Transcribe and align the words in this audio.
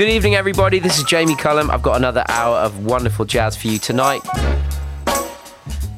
Good 0.00 0.08
evening, 0.08 0.34
everybody. 0.34 0.78
This 0.78 0.96
is 0.96 1.04
Jamie 1.04 1.36
Cullum. 1.36 1.70
I've 1.70 1.82
got 1.82 1.98
another 1.98 2.24
hour 2.26 2.56
of 2.56 2.86
wonderful 2.86 3.26
jazz 3.26 3.54
for 3.54 3.68
you 3.68 3.78
tonight. 3.78 4.22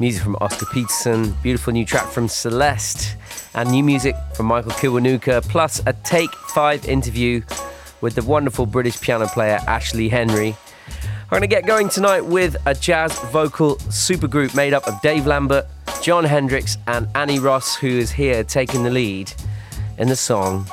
Music 0.01 0.21
from 0.21 0.35
Oscar 0.41 0.67
Peterson, 0.73 1.37
beautiful 1.41 1.73
new 1.73 1.85
track 1.85 2.09
from 2.09 2.27
Celeste, 2.27 3.17
and 3.55 3.71
new 3.71 3.85
music 3.85 4.17
from 4.35 4.47
Michael 4.47 4.73
Kiwanuka, 4.73 5.49
plus 5.49 5.81
a 5.87 5.93
Take 5.93 6.33
5 6.35 6.87
interview 6.87 7.43
with 8.01 8.17
the 8.17 8.25
wonderful 8.25 8.67
British 8.67 9.01
piano 9.01 9.29
player 9.29 9.61
Ashley 9.69 10.09
Henry. 10.09 10.57
We're 11.31 11.39
going 11.39 11.43
to 11.43 11.47
get 11.47 11.65
going 11.65 11.89
tonight 11.89 12.23
with 12.23 12.57
a 12.67 12.75
jazz 12.75 13.17
vocal 13.31 13.77
supergroup 13.77 14.57
made 14.57 14.75
up 14.75 14.85
of 14.89 15.01
Dave 15.01 15.29
Lambert, 15.29 15.67
Jon 16.03 16.25
Hendricks, 16.25 16.77
and 16.89 17.07
Annie 17.15 17.39
Ross, 17.39 17.77
who 17.77 17.87
is 17.87 18.11
here 18.11 18.43
taking 18.43 18.83
the 18.83 18.91
lead 18.91 19.33
in 19.97 20.09
the 20.09 20.17
song 20.17 20.67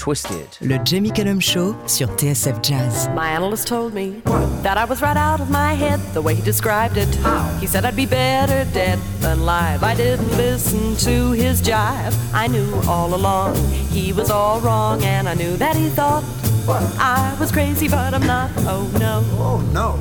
Twisted. 0.00 0.56
Le 0.62 0.78
Jamie 0.82 1.10
Cullum 1.10 1.42
Show 1.42 1.76
sur 1.86 2.08
TSF 2.16 2.62
Jazz. 2.62 3.06
My 3.14 3.28
analyst 3.28 3.68
told 3.68 3.92
me 3.92 4.22
that 4.62 4.78
I 4.78 4.86
was 4.86 5.02
right 5.02 5.14
out 5.14 5.40
of 5.42 5.50
my 5.50 5.74
head 5.74 6.00
the 6.14 6.22
way 6.22 6.34
he 6.34 6.40
described 6.40 6.96
it. 6.96 7.06
He 7.60 7.66
said 7.66 7.84
I'd 7.84 7.96
be 7.96 8.06
better 8.06 8.64
dead 8.72 8.98
than 9.20 9.44
live. 9.44 9.82
I 9.82 9.94
didn't 9.94 10.34
listen 10.38 10.96
to 11.04 11.32
his 11.32 11.60
jive. 11.60 12.14
I 12.32 12.46
knew 12.46 12.66
all 12.88 13.14
along 13.14 13.56
he 13.90 14.14
was 14.14 14.30
all 14.30 14.58
wrong, 14.60 15.04
and 15.04 15.28
I 15.28 15.34
knew 15.34 15.54
that 15.58 15.76
he 15.76 15.90
thought 15.90 16.24
I 16.98 17.36
was 17.38 17.52
crazy, 17.52 17.86
but 17.86 18.14
I'm 18.14 18.26
not. 18.26 18.50
Oh 18.60 18.90
no. 18.98 19.22
Oh 19.38 19.60
no. 19.74 19.98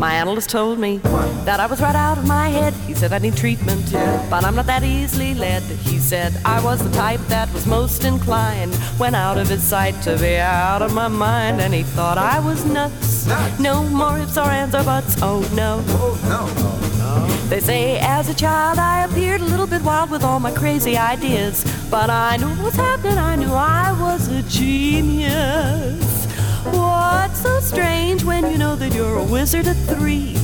My 0.00 0.14
analyst 0.14 0.48
told 0.48 0.78
me 0.78 0.96
that 1.44 1.60
I 1.60 1.66
was 1.66 1.78
right 1.82 1.94
out 1.94 2.16
of 2.16 2.26
my 2.26 2.48
head. 2.48 2.72
He 2.86 2.94
said 2.94 3.12
I 3.12 3.18
need 3.18 3.36
treatment, 3.36 3.92
but 4.30 4.44
I'm 4.44 4.54
not 4.54 4.64
that 4.64 4.82
easily 4.82 5.34
led. 5.34 5.62
He 5.62 5.98
said 5.98 6.32
I 6.42 6.64
was 6.64 6.82
the 6.82 6.90
type 6.96 7.20
that 7.28 7.52
was 7.52 7.66
most 7.66 8.04
inclined 8.04 8.74
when 8.96 9.14
out 9.14 9.36
of 9.36 9.48
his 9.48 9.62
sight 9.62 10.00
to 10.04 10.16
be 10.16 10.38
out 10.38 10.80
of 10.80 10.94
my 10.94 11.08
mind. 11.08 11.60
And 11.60 11.74
he 11.74 11.82
thought 11.82 12.16
I 12.16 12.40
was 12.40 12.64
nuts. 12.64 13.26
No 13.60 13.84
more 13.84 14.18
ifs 14.18 14.38
or 14.38 14.48
ands 14.48 14.74
or 14.74 14.84
buts. 14.84 15.16
Oh, 15.20 15.44
oh 15.44 15.54
no. 15.54 15.84
Oh 15.88 16.18
no. 16.30 17.48
They 17.50 17.60
say 17.60 17.98
as 17.98 18.30
a 18.30 18.34
child 18.34 18.78
I 18.78 19.04
appeared 19.04 19.42
a 19.42 19.44
little 19.44 19.66
bit 19.66 19.82
wild 19.82 20.08
with 20.10 20.24
all 20.24 20.40
my 20.40 20.52
crazy 20.52 20.96
ideas. 20.96 21.62
But 21.90 22.08
I 22.08 22.38
knew 22.38 22.48
what 22.48 22.64
was 22.64 22.76
happening, 22.76 23.18
I 23.18 23.36
knew 23.36 23.52
I 23.52 23.92
was 24.00 24.28
a 24.28 24.42
genius. 24.44 26.19
What's 26.64 27.40
so 27.40 27.60
strange 27.60 28.24
when 28.24 28.50
you 28.50 28.58
know 28.58 28.76
that 28.76 28.94
you're 28.94 29.18
a 29.18 29.24
wizard 29.24 29.66
at 29.66 29.76
three? 29.76 30.36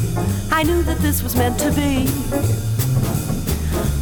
I 0.51 0.63
knew 0.63 0.83
that 0.85 0.99
this 0.99 1.23
was 1.23 1.37
meant 1.37 1.59
to 1.61 1.71
be. 1.73 2.07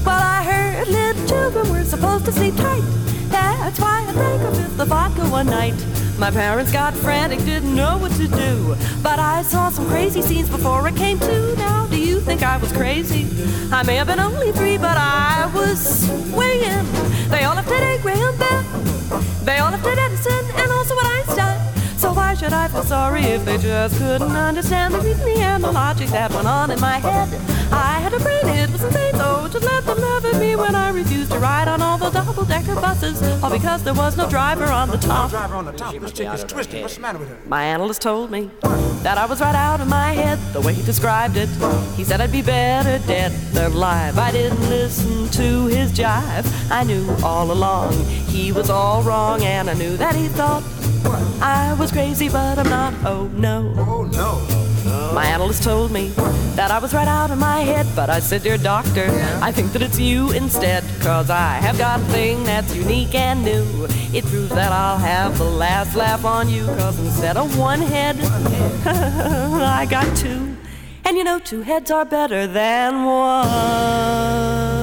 Well, 0.04 0.20
I 0.20 0.44
heard 0.44 0.88
little 0.88 1.26
children 1.26 1.70
were 1.72 1.84
supposed 1.84 2.24
to 2.26 2.32
sleep 2.32 2.54
tight. 2.56 2.82
That's 3.30 3.80
why 3.80 4.04
I 4.06 4.12
drank 4.12 4.42
a 4.42 4.54
fifth 4.54 4.78
of 4.78 4.88
vodka 4.88 5.22
one 5.22 5.46
night. 5.46 5.74
My 6.18 6.30
parents 6.30 6.70
got 6.70 6.94
frantic, 6.94 7.40
didn't 7.40 7.74
know 7.74 7.98
what 7.98 8.12
to 8.12 8.28
do. 8.28 8.76
But 9.02 9.18
I 9.18 9.42
saw 9.42 9.70
some 9.70 9.88
crazy 9.88 10.22
scenes 10.22 10.48
before 10.48 10.86
I 10.86 10.92
came 10.92 11.18
to. 11.18 11.56
Now, 11.56 11.86
do 11.86 11.98
you 11.98 12.20
think 12.20 12.42
I 12.42 12.58
was 12.58 12.70
crazy? 12.72 13.26
I 13.72 13.82
may 13.82 13.96
have 13.96 14.06
been 14.06 14.20
only 14.20 14.52
three, 14.52 14.76
but 14.76 14.96
I 14.98 15.50
was 15.54 16.06
swinging. 16.06 16.84
They 17.30 17.44
all 17.44 17.56
left 17.56 17.70
at 17.70 18.02
Graham 18.02 18.36
Bell. 18.38 18.62
They 19.44 19.58
all 19.58 19.70
left 19.70 19.86
at 19.86 19.98
Edison 19.98 20.44
and 20.60 20.70
also 20.70 20.83
should 22.44 22.52
I 22.52 22.68
feel 22.68 22.82
sorry 22.82 23.22
if 23.22 23.42
they 23.46 23.56
just 23.56 23.96
couldn't 23.96 24.36
understand 24.36 24.92
the 24.92 25.00
reasoning 25.00 25.38
and 25.38 25.64
the 25.64 25.72
logic 25.72 26.10
that 26.10 26.30
went 26.30 26.46
on 26.46 26.70
in 26.70 26.78
my 26.78 26.98
head? 26.98 27.28
I 27.72 28.00
had 28.00 28.12
a 28.12 28.20
brain, 28.20 28.46
it 28.46 28.70
was 28.70 28.84
insane, 28.84 29.14
so 29.14 29.48
just 29.50 29.64
let 29.64 29.86
them 29.86 29.98
laugh 29.98 30.26
at 30.26 30.38
me 30.38 30.54
when 30.54 30.74
I 30.74 30.90
refused 30.90 31.32
to 31.32 31.38
ride 31.38 31.68
on 31.68 31.80
all 31.80 31.96
the 31.96 32.10
double-decker 32.10 32.74
buses, 32.74 33.22
all 33.42 33.50
because 33.50 33.82
there 33.82 33.94
was 33.94 34.18
no 34.18 34.28
driver 34.28 34.66
on 34.66 34.90
the 34.90 34.98
top. 34.98 35.32
No 35.32 35.38
driver 35.38 35.54
on 35.54 35.64
the 35.64 35.72
top. 35.72 35.98
This 35.98 36.12
chick 36.12 36.28
is 36.34 36.44
twisted. 36.44 36.82
What's 36.82 36.96
the 36.96 37.00
matter 37.00 37.18
with 37.18 37.30
her? 37.30 37.38
My 37.46 37.64
analyst 37.64 38.02
told 38.02 38.30
me 38.30 38.50
that 38.60 39.16
I 39.16 39.24
was 39.24 39.40
right 39.40 39.54
out 39.54 39.80
of 39.80 39.88
my 39.88 40.12
head 40.12 40.38
the 40.52 40.60
way 40.60 40.74
he 40.74 40.82
described 40.82 41.38
it. 41.38 41.48
He 41.96 42.04
said 42.04 42.20
I'd 42.20 42.30
be 42.30 42.42
better 42.42 42.98
dead 43.06 43.32
than 43.54 43.72
alive. 43.72 44.18
I 44.18 44.32
didn't 44.32 44.60
listen 44.68 45.30
to 45.30 45.66
his 45.68 45.92
jive. 45.92 46.44
I 46.70 46.84
knew 46.84 47.08
all 47.22 47.50
along 47.52 47.94
he 48.28 48.52
was 48.52 48.68
all 48.68 49.02
wrong, 49.02 49.42
and 49.44 49.70
I 49.70 49.74
knew 49.74 49.96
that 49.96 50.14
he 50.14 50.28
thought 50.28 50.62
I 51.40 51.74
was 51.78 51.92
crazy, 51.92 52.28
but 52.28 52.58
I'm 52.58 52.68
not. 52.68 52.94
Oh 53.04 53.28
no. 53.34 53.74
Oh 53.76 54.04
no. 54.04 54.46
no. 54.84 55.12
My 55.14 55.26
analyst 55.26 55.62
told 55.62 55.90
me 55.90 56.08
that 56.56 56.70
I 56.70 56.78
was 56.78 56.94
right 56.94 57.08
out 57.08 57.30
of 57.30 57.38
my 57.38 57.60
head, 57.60 57.86
but 57.94 58.10
I 58.10 58.20
said, 58.20 58.42
Dear 58.42 58.58
doctor, 58.58 59.06
I 59.42 59.52
think 59.52 59.72
that 59.72 59.82
it's 59.82 59.98
you 59.98 60.32
instead, 60.32 60.84
cause 61.00 61.30
I 61.30 61.54
have 61.54 61.78
got 61.78 62.00
a 62.00 62.04
thing 62.04 62.44
that's 62.44 62.74
unique 62.74 63.14
and 63.14 63.44
new. 63.44 63.86
It 64.12 64.24
proves 64.26 64.50
that 64.50 64.72
I'll 64.72 64.98
have 64.98 65.38
the 65.38 65.44
last 65.44 65.96
laugh 65.96 66.24
on 66.24 66.48
you, 66.48 66.66
cause 66.66 66.98
instead 66.98 67.36
of 67.36 67.58
one 67.58 67.80
head, 67.80 68.16
I 68.86 69.86
got 69.86 70.16
two. 70.16 70.56
And 71.04 71.16
you 71.16 71.24
know, 71.24 71.38
two 71.38 71.62
heads 71.62 71.90
are 71.90 72.04
better 72.04 72.46
than 72.46 73.04
one. 73.04 74.73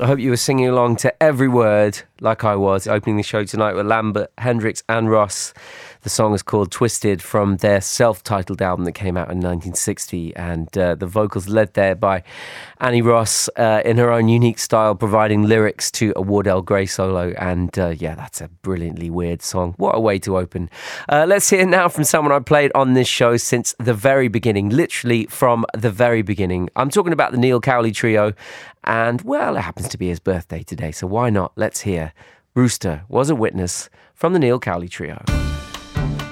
I 0.00 0.06
hope 0.06 0.20
you 0.20 0.30
were 0.30 0.36
singing 0.36 0.68
along 0.68 0.96
to 0.96 1.22
every 1.22 1.48
word 1.48 2.02
like 2.20 2.44
I 2.44 2.54
was, 2.54 2.86
opening 2.86 3.16
the 3.16 3.24
show 3.24 3.42
tonight 3.44 3.74
with 3.74 3.86
Lambert, 3.86 4.30
Hendricks, 4.38 4.84
and 4.88 5.10
Ross. 5.10 5.52
The 6.02 6.10
song 6.10 6.32
is 6.32 6.42
called 6.42 6.70
Twisted 6.70 7.20
from 7.20 7.56
their 7.56 7.80
self 7.80 8.22
titled 8.22 8.62
album 8.62 8.84
that 8.84 8.92
came 8.92 9.16
out 9.16 9.30
in 9.30 9.38
1960. 9.38 10.34
And 10.36 10.76
uh, 10.78 10.94
the 10.94 11.06
vocals 11.06 11.48
led 11.48 11.74
there 11.74 11.96
by 11.96 12.22
Annie 12.80 13.02
Ross 13.02 13.48
uh, 13.56 13.82
in 13.84 13.96
her 13.98 14.12
own 14.12 14.28
unique 14.28 14.60
style, 14.60 14.94
providing 14.94 15.42
lyrics 15.42 15.90
to 15.92 16.12
a 16.14 16.22
Wardell 16.22 16.62
Gray 16.62 16.86
solo. 16.86 17.32
And 17.38 17.76
uh, 17.78 17.88
yeah, 17.88 18.14
that's 18.14 18.40
a 18.40 18.48
brilliantly 18.48 19.10
weird 19.10 19.42
song. 19.42 19.74
What 19.76 19.96
a 19.96 20.00
way 20.00 20.20
to 20.20 20.38
open. 20.38 20.70
Uh, 21.08 21.26
let's 21.26 21.50
hear 21.50 21.66
now 21.66 21.88
from 21.88 22.04
someone 22.04 22.32
I 22.32 22.38
played 22.38 22.70
on 22.74 22.94
this 22.94 23.08
show 23.08 23.36
since 23.36 23.74
the 23.80 23.94
very 23.94 24.28
beginning, 24.28 24.68
literally 24.68 25.26
from 25.26 25.66
the 25.74 25.90
very 25.90 26.22
beginning. 26.22 26.70
I'm 26.76 26.90
talking 26.90 27.12
about 27.12 27.32
the 27.32 27.38
Neil 27.38 27.60
Cowley 27.60 27.90
Trio. 27.90 28.34
And 28.84 29.20
well, 29.22 29.56
it 29.56 29.62
happens 29.62 29.88
to 29.88 29.98
be 29.98 30.08
his 30.08 30.20
birthday 30.20 30.62
today. 30.62 30.92
So 30.92 31.08
why 31.08 31.30
not? 31.30 31.52
Let's 31.56 31.80
hear 31.80 32.12
Rooster 32.54 33.02
was 33.08 33.30
a 33.30 33.34
witness 33.34 33.90
from 34.14 34.32
the 34.32 34.38
Neil 34.38 34.60
Cowley 34.60 34.88
Trio. 34.88 35.22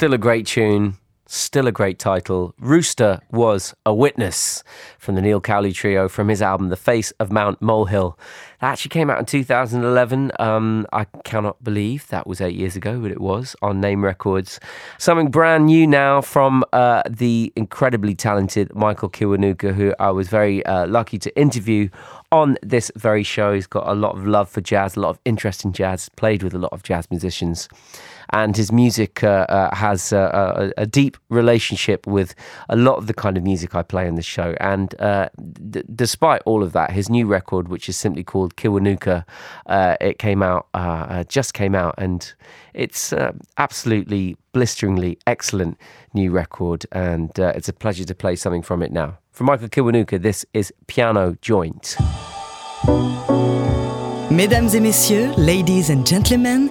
Still 0.00 0.14
a 0.14 0.18
great 0.18 0.46
tune. 0.46 0.96
Still 1.26 1.66
a 1.66 1.72
great 1.72 1.98
title. 1.98 2.54
Rooster 2.58 3.20
was 3.30 3.74
a 3.84 3.92
witness 3.92 4.64
from 4.98 5.14
the 5.14 5.20
Neil 5.20 5.42
Cowley 5.42 5.72
trio 5.72 6.08
from 6.08 6.28
his 6.28 6.40
album 6.40 6.70
The 6.70 6.76
Face 6.76 7.10
of 7.20 7.30
Mount 7.30 7.60
Molehill. 7.60 8.18
That 8.62 8.72
actually 8.72 8.88
came 8.88 9.10
out 9.10 9.18
in 9.18 9.26
2011. 9.26 10.32
Um, 10.38 10.86
I 10.90 11.04
cannot 11.24 11.62
believe 11.62 12.08
that 12.08 12.26
was 12.26 12.40
eight 12.40 12.54
years 12.54 12.76
ago, 12.76 12.98
but 12.98 13.10
it 13.10 13.20
was 13.20 13.54
on 13.60 13.82
Naim 13.82 14.02
Records. 14.02 14.58
Something 14.96 15.30
brand 15.30 15.66
new 15.66 15.86
now 15.86 16.22
from 16.22 16.64
uh, 16.72 17.02
the 17.06 17.52
incredibly 17.54 18.14
talented 18.14 18.74
Michael 18.74 19.10
Kiwanuka, 19.10 19.74
who 19.74 19.94
I 20.00 20.12
was 20.12 20.28
very 20.28 20.64
uh, 20.64 20.86
lucky 20.86 21.18
to 21.18 21.38
interview 21.38 21.90
on 22.32 22.56
this 22.62 22.90
very 22.96 23.22
show. 23.22 23.52
He's 23.52 23.66
got 23.66 23.86
a 23.86 23.94
lot 23.94 24.16
of 24.16 24.26
love 24.26 24.48
for 24.48 24.62
jazz, 24.62 24.96
a 24.96 25.00
lot 25.00 25.10
of 25.10 25.18
interest 25.26 25.62
in 25.62 25.74
jazz, 25.74 26.08
played 26.16 26.42
with 26.42 26.54
a 26.54 26.58
lot 26.58 26.72
of 26.72 26.82
jazz 26.82 27.10
musicians 27.10 27.68
and 28.30 28.56
his 28.56 28.72
music 28.72 29.22
uh, 29.22 29.46
uh, 29.48 29.74
has 29.74 30.12
a, 30.12 30.72
a, 30.76 30.86
deep 30.86 31.16
relationship 31.28 32.06
with 32.06 32.34
a 32.68 32.76
lot 32.76 32.96
of 32.96 33.06
the 33.06 33.14
kind 33.14 33.36
of 33.36 33.42
music 33.42 33.74
I 33.74 33.82
play 33.82 34.06
in 34.06 34.14
the 34.14 34.22
show. 34.22 34.54
And 34.60 34.98
uh, 35.00 35.28
d- 35.70 35.82
despite 35.94 36.42
all 36.44 36.62
of 36.62 36.72
that, 36.72 36.90
his 36.90 37.08
new 37.10 37.26
record, 37.26 37.68
which 37.68 37.88
is 37.88 37.96
simply 37.96 38.24
called 38.24 38.56
Kiwanuka, 38.56 39.24
uh, 39.66 39.96
it 40.00 40.18
came 40.18 40.42
out 40.42 40.68
uh, 40.74 41.24
just 41.24 41.54
came 41.54 41.74
out, 41.74 41.94
and 41.98 42.32
it's 42.74 43.12
absolutely 43.58 44.36
blisteringly 44.52 45.18
excellent 45.26 45.78
new 46.14 46.30
record. 46.30 46.86
And 46.92 47.30
it's 47.38 47.68
a 47.68 47.72
pleasure 47.72 48.04
to 48.04 48.14
play 48.14 48.36
something 48.36 48.62
from 48.62 48.82
it 48.82 48.92
now. 48.92 49.18
From 49.32 49.46
Michael 49.46 49.68
Kiwanuka, 49.68 50.20
this 50.20 50.44
is 50.54 50.72
Piano 50.86 51.36
Joint. 51.40 51.96
Mesdames 54.30 54.74
et 54.76 54.80
messieurs, 54.80 55.36
ladies 55.36 55.90
and 55.90 56.06
gentlemen, 56.06 56.70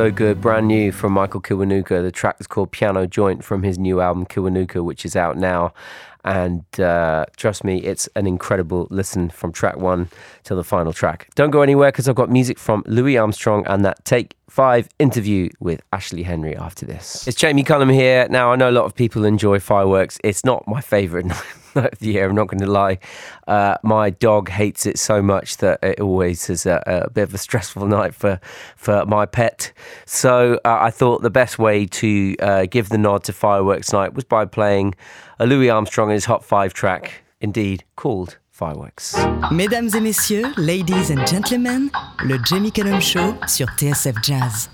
So 0.00 0.10
good, 0.10 0.40
brand 0.40 0.66
new 0.66 0.92
from 0.92 1.12
Michael 1.12 1.42
Kiwanuka. 1.42 2.02
The 2.02 2.10
track 2.10 2.36
is 2.40 2.46
called 2.46 2.70
Piano 2.70 3.06
Joint 3.06 3.44
from 3.44 3.64
his 3.64 3.78
new 3.78 4.00
album 4.00 4.24
Kiwanuka, 4.24 4.82
which 4.82 5.04
is 5.04 5.14
out 5.14 5.36
now. 5.36 5.74
And 6.24 6.64
uh, 6.78 7.26
trust 7.36 7.64
me, 7.64 7.78
it's 7.78 8.08
an 8.14 8.26
incredible 8.26 8.86
listen 8.90 9.30
from 9.30 9.52
track 9.52 9.76
one 9.76 10.08
till 10.44 10.56
the 10.56 10.64
final 10.64 10.92
track. 10.92 11.28
Don't 11.34 11.50
go 11.50 11.62
anywhere 11.62 11.90
because 11.90 12.08
I've 12.08 12.14
got 12.14 12.30
music 12.30 12.58
from 12.58 12.82
Louis 12.86 13.16
Armstrong 13.16 13.66
and 13.66 13.84
that 13.84 14.04
Take 14.04 14.36
Five 14.50 14.88
interview 14.98 15.48
with 15.60 15.80
Ashley 15.92 16.24
Henry 16.24 16.56
after 16.56 16.84
this. 16.84 17.28
It's 17.28 17.36
Jamie 17.36 17.62
Cullum 17.62 17.88
here. 17.88 18.26
Now, 18.28 18.50
I 18.50 18.56
know 18.56 18.68
a 18.68 18.72
lot 18.72 18.84
of 18.84 18.96
people 18.96 19.24
enjoy 19.24 19.60
fireworks. 19.60 20.18
It's 20.24 20.44
not 20.44 20.66
my 20.66 20.80
favourite 20.80 21.26
night 21.76 21.92
of 21.92 21.98
the 22.00 22.08
year, 22.08 22.28
I'm 22.28 22.34
not 22.34 22.48
going 22.48 22.60
to 22.60 22.70
lie. 22.70 22.98
Uh, 23.46 23.76
my 23.82 24.10
dog 24.10 24.48
hates 24.48 24.86
it 24.86 24.98
so 24.98 25.22
much 25.22 25.58
that 25.58 25.78
it 25.82 26.00
always 26.00 26.50
is 26.50 26.66
a, 26.66 26.82
a 26.86 27.10
bit 27.10 27.22
of 27.22 27.34
a 27.34 27.38
stressful 27.38 27.86
night 27.86 28.14
for, 28.14 28.40
for 28.76 29.04
my 29.06 29.26
pet. 29.26 29.72
So 30.04 30.60
uh, 30.64 30.78
I 30.80 30.90
thought 30.90 31.22
the 31.22 31.30
best 31.30 31.58
way 31.58 31.86
to 31.86 32.36
uh, 32.40 32.66
give 32.66 32.88
the 32.88 32.98
nod 32.98 33.24
to 33.24 33.32
fireworks 33.32 33.92
night 33.92 34.14
was 34.14 34.24
by 34.24 34.46
playing 34.46 34.94
a 35.40 35.46
Louis 35.46 35.70
Armstrong 35.70 36.10
and 36.10 36.14
his 36.14 36.26
Hot 36.26 36.44
5 36.44 36.74
track, 36.74 37.22
indeed 37.40 37.84
called 37.96 38.36
Fireworks. 38.50 39.16
Mesdames 39.50 39.96
et 39.96 40.00
messieurs, 40.00 40.52
ladies 40.58 41.10
and 41.10 41.26
gentlemen, 41.26 41.90
le 42.24 42.36
Jamie 42.44 42.70
Cullum 42.70 43.00
Show 43.00 43.34
sur 43.46 43.66
TSF 43.78 44.22
Jazz. 44.22 44.68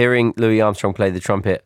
Hearing 0.00 0.32
Louis 0.38 0.62
Armstrong 0.62 0.94
play 0.94 1.10
the 1.10 1.20
trumpet 1.20 1.62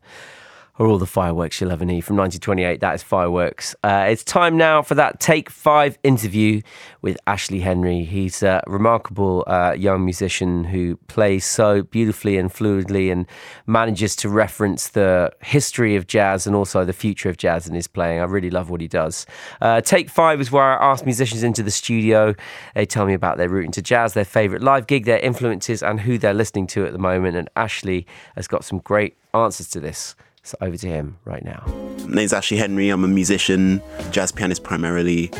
or 0.78 0.86
all 0.86 0.98
the 0.98 1.06
fireworks 1.06 1.60
you'll 1.60 1.70
ever 1.70 1.84
need 1.84 2.00
from 2.00 2.16
1928. 2.16 2.80
That 2.80 2.94
is 2.96 3.02
fireworks. 3.02 3.76
Uh, 3.84 4.06
it's 4.08 4.24
time 4.24 4.56
now 4.56 4.82
for 4.82 4.96
that 4.96 5.20
Take 5.20 5.48
Five 5.48 5.98
interview 6.02 6.62
with 7.00 7.16
Ashley 7.26 7.60
Henry. 7.60 8.02
He's 8.02 8.42
a 8.42 8.62
remarkable 8.66 9.44
uh, 9.46 9.74
young 9.78 10.04
musician 10.04 10.64
who 10.64 10.96
plays 11.06 11.44
so 11.44 11.82
beautifully 11.82 12.36
and 12.38 12.50
fluidly 12.50 13.12
and 13.12 13.26
manages 13.66 14.16
to 14.16 14.28
reference 14.28 14.88
the 14.88 15.30
history 15.42 15.94
of 15.94 16.08
jazz 16.08 16.46
and 16.46 16.56
also 16.56 16.84
the 16.84 16.92
future 16.92 17.28
of 17.28 17.36
jazz 17.36 17.68
in 17.68 17.74
his 17.74 17.86
playing. 17.86 18.20
I 18.20 18.24
really 18.24 18.50
love 18.50 18.68
what 18.68 18.80
he 18.80 18.88
does. 18.88 19.26
Uh, 19.60 19.80
Take 19.80 20.10
Five 20.10 20.40
is 20.40 20.50
where 20.50 20.64
I 20.64 20.90
ask 20.90 21.04
musicians 21.04 21.44
into 21.44 21.62
the 21.62 21.70
studio. 21.70 22.34
They 22.74 22.86
tell 22.86 23.06
me 23.06 23.14
about 23.14 23.36
their 23.36 23.48
route 23.48 23.66
into 23.66 23.80
jazz, 23.80 24.14
their 24.14 24.24
favourite 24.24 24.62
live 24.62 24.88
gig, 24.88 25.04
their 25.04 25.20
influences, 25.20 25.84
and 25.84 26.00
who 26.00 26.18
they're 26.18 26.34
listening 26.34 26.66
to 26.68 26.84
at 26.84 26.92
the 26.92 26.98
moment. 26.98 27.36
And 27.36 27.48
Ashley 27.54 28.08
has 28.34 28.48
got 28.48 28.64
some 28.64 28.78
great 28.78 29.16
answers 29.32 29.68
to 29.68 29.80
this. 29.80 30.16
So 30.46 30.58
over 30.60 30.76
to 30.76 30.86
him 30.86 31.16
right 31.24 31.42
now. 31.42 31.64
My 32.06 32.16
name's 32.16 32.34
Ashley 32.34 32.58
Henry. 32.58 32.90
I'm 32.90 33.02
a 33.02 33.08
musician, 33.08 33.80
jazz 34.10 34.30
pianist 34.30 34.62
primarily, 34.62 35.30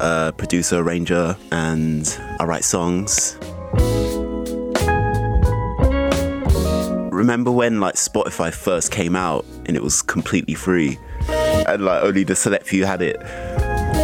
uh, 0.00 0.32
producer, 0.38 0.78
arranger, 0.78 1.36
and 1.52 2.18
I 2.40 2.46
write 2.46 2.64
songs. 2.64 3.36
Remember 7.12 7.50
when 7.50 7.78
like 7.80 7.96
Spotify 7.96 8.50
first 8.50 8.90
came 8.90 9.14
out 9.14 9.44
and 9.66 9.76
it 9.76 9.82
was 9.82 10.00
completely 10.00 10.54
free, 10.54 10.98
and 11.28 11.84
like 11.84 12.02
only 12.02 12.24
the 12.24 12.34
select 12.34 12.66
few 12.66 12.86
had 12.86 13.02
it. 13.02 13.18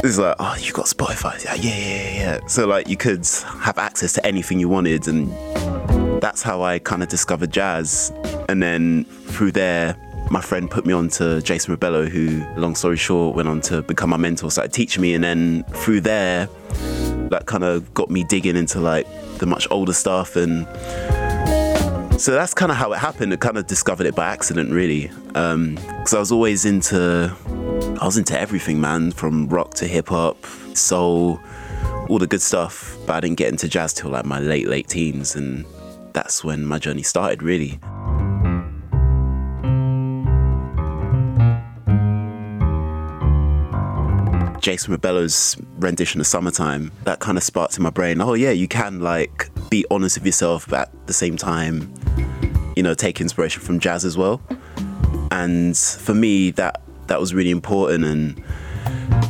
It's 0.05 0.19
like, 0.19 0.37
oh, 0.39 0.59
you 0.61 0.75
got 0.75 0.85
Spotify? 0.85 1.43
Yeah, 1.43 1.55
yeah, 1.55 1.79
yeah, 1.79 2.13
yeah. 2.13 2.47
So 2.49 2.67
like 2.67 2.87
you 2.87 2.99
could 2.99 3.27
have 3.61 3.79
access 3.79 4.13
to 4.13 4.27
anything 4.27 4.61
you 4.61 4.69
wanted, 4.69 5.09
and 5.09 5.33
that's 6.21 6.43
how 6.43 6.61
I 6.61 6.81
kind 6.81 7.03
of 7.03 7.09
discovered 7.09 7.51
jazz. 7.51 8.13
And 8.51 8.63
then 8.63 9.05
through 9.05 9.53
there, 9.53 9.97
my 10.35 10.41
friend 10.41 10.69
put 10.69 10.85
me 10.85 10.93
on 10.93 11.09
to 11.09 11.41
Jason 11.43 11.77
Rebello, 11.77 12.09
who, 12.09 12.45
long 12.61 12.75
story 12.75 12.97
short, 12.97 13.37
went 13.37 13.49
on 13.49 13.61
to 13.61 13.83
become 13.83 14.11
my 14.11 14.17
mentor, 14.17 14.51
started 14.51 14.73
teaching 14.73 15.01
me, 15.01 15.15
and 15.15 15.23
then 15.23 15.63
through 15.69 16.01
there, 16.01 16.49
that 17.31 17.47
kind 17.47 17.63
of 17.63 17.95
got 17.95 18.11
me 18.11 18.25
digging 18.25 18.57
into 18.57 18.81
like 18.81 19.07
the 19.39 19.47
much 19.47 19.69
older 19.71 19.93
stuff 19.93 20.35
and 20.35 20.67
So 22.21 22.33
that's 22.33 22.53
kind 22.53 22.73
of 22.73 22.77
how 22.77 22.93
it 22.93 22.99
happened. 22.99 23.33
I 23.33 23.37
kind 23.37 23.57
of 23.57 23.69
discovered 23.69 24.07
it 24.07 24.17
by 24.17 24.27
accident, 24.27 24.73
really, 24.73 25.09
um, 25.37 25.77
because 25.77 26.15
I 26.15 26.19
was 26.19 26.33
always 26.33 26.65
into, 26.65 27.33
I 28.01 28.05
was 28.05 28.17
into 28.17 28.37
everything, 28.37 28.81
man, 28.81 29.13
from 29.13 29.49
rock 29.49 29.75
to 29.75 29.87
hip 29.87 30.09
hop, 30.09 30.45
soul, 30.75 31.39
all 32.09 32.19
the 32.19 32.27
good 32.27 32.43
stuff. 32.43 32.97
But 33.07 33.15
I 33.15 33.21
didn't 33.21 33.37
get 33.37 33.53
into 33.53 33.69
jazz 33.69 33.95
till 33.95 34.11
like 34.11 34.25
my 34.25 34.41
late 34.41 34.67
late 34.67 34.89
teens, 34.89 35.37
and 35.37 35.65
that's 36.13 36.43
when 36.43 36.67
my 36.67 36.81
journey 36.81 37.05
started, 37.05 37.41
really. 37.41 37.79
Jason 44.65 44.93
Rebello's 44.93 45.59
rendition 45.77 46.23
of 46.23 46.27
Summertime, 46.27 46.91
that 47.03 47.21
kind 47.21 47.37
of 47.37 47.45
sparked 47.45 47.77
in 47.77 47.83
my 47.83 47.91
brain, 47.91 48.23
oh 48.23 48.33
yeah, 48.33 48.51
you 48.51 48.67
can 48.67 49.01
like 49.01 49.51
be 49.69 49.85
honest 49.91 50.17
with 50.17 50.25
yourself, 50.25 50.67
but 50.67 50.89
at 50.89 51.07
the 51.07 51.13
same 51.13 51.37
time, 51.37 51.93
you 52.75 52.83
know, 52.83 52.95
take 52.95 53.21
inspiration 53.21 53.61
from 53.61 53.79
jazz 53.79 54.07
as 54.07 54.17
well. 54.17 54.41
And 55.31 55.77
for 55.77 56.15
me, 56.15 56.51
that 56.53 56.81
that 57.09 57.21
was 57.21 57.35
really 57.35 57.51
important 57.51 58.05
and 58.05 58.43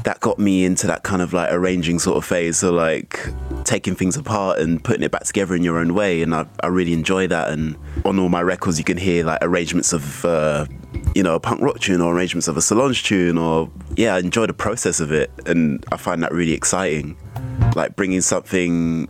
that 0.05 0.21
got 0.21 0.39
me 0.39 0.65
into 0.65 0.87
that 0.87 1.03
kind 1.03 1.21
of 1.21 1.33
like 1.33 1.51
arranging 1.51 1.99
sort 1.99 2.17
of 2.17 2.25
phase. 2.25 2.59
So 2.59 2.71
like 2.71 3.19
taking 3.65 3.97
things 3.97 4.17
apart 4.17 4.61
and 4.61 4.85
putting 4.85 5.03
it 5.03 5.11
back 5.11 5.25
together 5.25 5.57
in 5.57 5.65
your 5.65 5.79
own 5.79 5.95
way. 5.95 6.23
And 6.23 6.33
I, 6.33 6.47
I 6.63 6.69
really 6.69 6.93
enjoy 6.93 7.27
that. 7.27 7.51
And 7.51 7.77
on 8.05 8.21
all 8.21 8.29
my 8.29 8.41
records, 8.41 8.79
you 8.79 8.85
can 8.85 8.99
hear 8.99 9.25
like 9.25 9.41
arrangements 9.43 9.93
of, 9.93 10.25
uh, 10.25 10.67
you 11.15 11.23
know, 11.23 11.35
a 11.35 11.41
punk 11.41 11.61
rock 11.61 11.79
tune 11.79 12.01
or 12.01 12.15
arrangements 12.15 12.49
of 12.49 12.57
a 12.57 12.63
Solange 12.63 13.03
tune 13.05 13.39
or 13.39 13.71
yeah, 13.97 14.17
I 14.17 14.19
enjoy 14.19 14.47
the 14.47 14.53
process 14.53 15.01
of 15.01 15.13
it. 15.13 15.31
And 15.47 15.85
I 15.93 15.97
find 15.97 16.23
that 16.23 16.33
really 16.33 16.53
exciting. 16.53 17.17
Like 17.77 17.97
bringing 17.97 18.21
something 18.21 19.09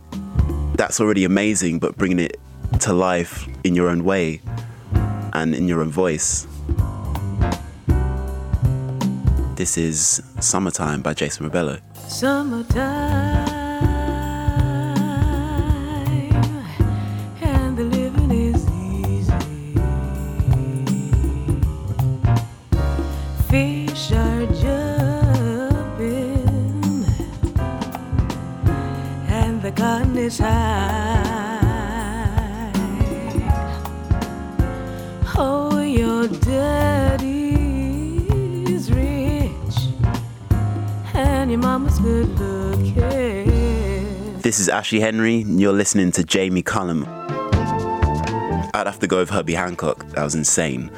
that's 0.75 0.99
already 0.99 1.25
amazing, 1.25 1.79
but 1.79 1.97
bringing 1.97 2.19
it 2.19 2.39
to 2.81 2.93
life 2.93 3.47
in 3.63 3.75
your 3.75 3.89
own 3.89 4.03
way 4.03 4.41
and 5.33 5.55
in 5.55 5.67
your 5.67 5.81
own 5.81 5.89
voice. 5.89 6.47
This 9.55 9.77
is 9.77 10.21
Summertime 10.41 11.01
by 11.01 11.13
Jason 11.13 11.49
Rebello. 11.49 11.79
Summertime, 12.07 13.47
Ashley 44.75 44.99
Henry, 44.99 45.37
you're 45.47 45.71
listening 45.71 46.11
to 46.11 46.23
Jamie 46.25 46.61
Cullum. 46.61 47.05
I'd 48.73 48.83
have 48.85 48.99
to 48.99 49.07
go 49.07 49.19
with 49.19 49.29
Herbie 49.29 49.53
Hancock. 49.53 50.05
That 50.09 50.23
was 50.25 50.35
insane. 50.35 50.91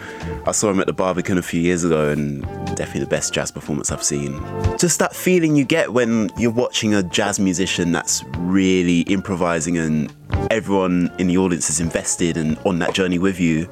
I 0.48 0.52
saw 0.52 0.72
him 0.72 0.80
at 0.80 0.88
the 0.88 0.94
Barbican 0.94 1.38
a 1.38 1.44
few 1.44 1.62
years 1.62 1.84
ago, 1.84 2.10
and 2.10 2.42
definitely 2.76 3.02
the 3.02 3.06
best 3.06 3.36
jazz 3.36 3.52
performance 3.52 3.92
I've 3.92 4.04
seen. 4.04 4.34
Just 4.80 4.98
that 4.98 5.16
feeling 5.16 5.56
you 5.56 5.64
get 5.64 5.94
when 5.94 6.32
you're 6.40 6.50
watching 6.50 6.96
a 6.96 7.04
jazz 7.04 7.40
musician 7.40 7.92
that's 7.92 8.24
really 8.40 9.02
improvising, 9.02 9.78
and 9.78 10.12
everyone 10.50 11.12
in 11.20 11.28
the 11.28 11.38
audience 11.38 11.70
is 11.70 11.80
invested 11.80 12.36
and 12.36 12.58
on 12.66 12.80
that 12.80 12.96
journey 12.96 13.20
with 13.20 13.40
you. 13.40 13.70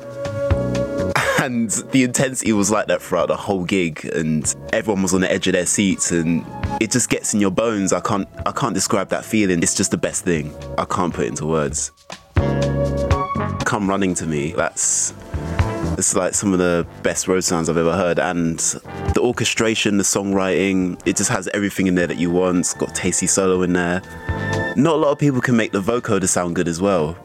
And 1.42 1.70
the 1.92 2.04
intensity 2.04 2.54
was 2.54 2.72
like 2.72 2.88
that 2.88 3.04
throughout 3.04 3.28
the 3.28 3.38
whole 3.38 3.66
gig, 3.66 4.06
and 4.06 4.52
everyone 4.74 5.04
was 5.04 5.14
on 5.14 5.22
the 5.22 5.32
edge 5.32 5.48
of 5.48 5.54
their 5.54 5.68
seats, 5.68 6.12
and 6.12 6.44
it 6.80 6.92
just 6.92 7.10
gets 7.10 7.34
in 7.34 7.40
your 7.40 7.52
bones. 7.52 7.94
I 7.94 8.00
can't, 8.00 8.28
I 8.46 8.52
can't 8.52 8.74
describe 8.74 9.10
that 9.10 9.26
feeling. 9.26 9.62
It's 9.64 9.76
just 9.76 9.92
the 9.92 9.98
best 9.98 10.24
thing. 10.24 10.54
I 10.78 10.86
can't 10.86 11.14
put 11.14 11.28
into 11.28 11.46
words. 11.46 11.92
Come 13.66 13.90
running 13.90 14.14
to 14.16 14.26
me. 14.26 14.52
That's 14.52 15.14
it's 15.98 16.16
like 16.16 16.34
some 16.34 16.52
of 16.52 16.60
the 16.60 16.86
best 17.04 17.28
Rhodes 17.28 17.46
sounds 17.46 17.70
I've 17.70 17.78
ever 17.78 17.96
heard, 17.96 18.20
and 18.20 18.60
the 18.60 19.22
orchestration, 19.22 19.98
the 19.98 20.04
songwriting, 20.04 21.02
it 21.06 21.16
just 21.16 21.30
has 21.30 21.48
everything 21.54 21.88
in 21.88 21.96
there 21.96 22.08
that 22.08 22.18
you 22.18 22.30
want. 22.30 22.60
It's 22.60 22.74
got 22.74 22.94
tasty 22.94 23.28
solo 23.28 23.62
in 23.62 23.74
there. 23.74 24.02
Not 24.76 24.96
a 24.96 24.98
lot 24.98 25.12
of 25.12 25.20
people 25.20 25.40
can 25.40 25.56
make 25.56 25.72
the 25.72 25.82
vocoder 25.82 26.28
sound 26.28 26.56
good 26.56 26.68
as 26.68 26.82
well. 26.82 27.18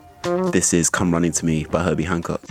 This 0.52 0.72
is 0.72 0.88
Come 0.88 1.12
Running 1.12 1.32
to 1.32 1.44
Me 1.44 1.64
by 1.64 1.82
Herbie 1.82 2.04
Hancock. 2.04 2.42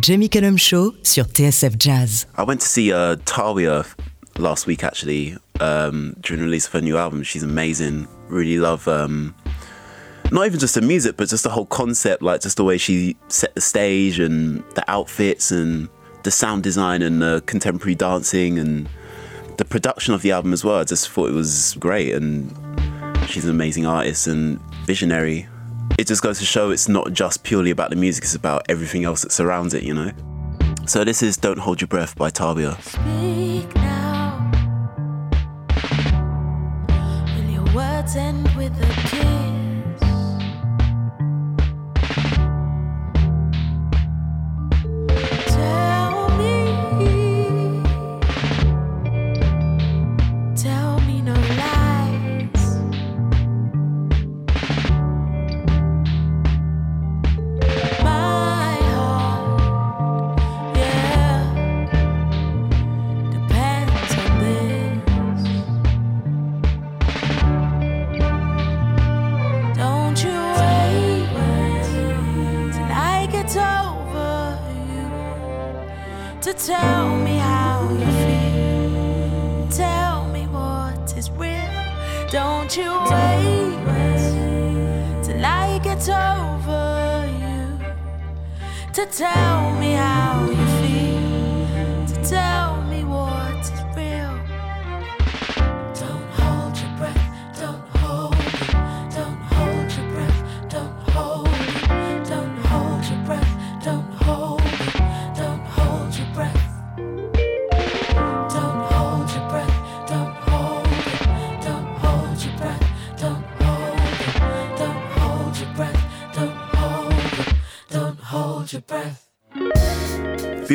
Jamie 0.00 0.28
Cullum 0.28 0.56
Show 0.56 0.94
sur 1.02 1.24
TSF 1.24 1.76
Jazz. 1.78 2.26
I 2.36 2.44
went 2.44 2.60
to 2.60 2.68
see 2.68 2.92
uh, 2.92 3.16
Tawiah 3.24 3.84
last 4.38 4.66
week 4.66 4.84
actually 4.84 5.36
um, 5.60 6.14
during 6.20 6.40
the 6.40 6.44
release 6.44 6.66
of 6.66 6.72
her 6.74 6.80
new 6.80 6.96
album. 6.96 7.22
She's 7.22 7.42
amazing. 7.42 8.06
Really 8.28 8.58
love 8.58 8.86
um, 8.86 9.34
not 10.30 10.46
even 10.46 10.60
just 10.60 10.74
the 10.74 10.82
music, 10.82 11.16
but 11.16 11.28
just 11.28 11.42
the 11.42 11.50
whole 11.50 11.66
concept, 11.66 12.22
like 12.22 12.40
just 12.40 12.56
the 12.56 12.64
way 12.64 12.78
she 12.78 13.16
set 13.28 13.54
the 13.54 13.60
stage 13.60 14.20
and 14.20 14.62
the 14.74 14.84
outfits 14.88 15.50
and 15.50 15.88
the 16.22 16.30
sound 16.30 16.62
design 16.62 17.02
and 17.02 17.20
the 17.20 17.42
contemporary 17.46 17.94
dancing 17.94 18.58
and 18.58 18.88
the 19.56 19.64
production 19.64 20.14
of 20.14 20.22
the 20.22 20.30
album 20.30 20.52
as 20.52 20.64
well. 20.64 20.78
I 20.78 20.84
just 20.84 21.08
thought 21.08 21.28
it 21.28 21.34
was 21.34 21.76
great 21.80 22.14
and 22.14 22.54
she's 23.28 23.44
an 23.44 23.50
amazing 23.50 23.86
artist 23.86 24.26
and 24.26 24.60
visionary. 24.84 25.48
It 25.96 26.06
just 26.06 26.22
goes 26.22 26.38
to 26.38 26.44
show 26.44 26.70
it's 26.70 26.88
not 26.88 27.12
just 27.12 27.42
purely 27.42 27.70
about 27.70 27.90
the 27.90 27.96
music, 27.96 28.24
it's 28.24 28.34
about 28.34 28.66
everything 28.68 29.04
else 29.04 29.22
that 29.22 29.32
surrounds 29.32 29.74
it, 29.74 29.82
you 29.82 29.94
know? 29.94 30.12
So 30.86 31.04
this 31.04 31.22
is 31.22 31.36
Don't 31.36 31.58
Hold 31.58 31.80
Your 31.80 31.88
Breath 31.88 32.16
by 32.16 32.30
Tawiah. 32.30 32.80
Speak 32.82 33.74
now. 33.74 34.50
Will 37.36 37.50
your 37.50 37.74
words 37.74 38.16
end 38.16 38.48
with 38.56 38.72
a 38.80 38.97